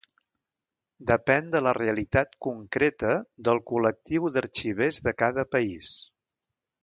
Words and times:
Depèn 1.11 1.51
de 1.55 1.59
la 1.65 1.73
realitat 1.79 2.31
concreta 2.45 3.13
del 3.49 3.61
col·lectiu 3.73 4.27
d'arxivers 4.37 5.03
de 5.09 5.15
cada 5.23 5.45
país. 5.57 5.93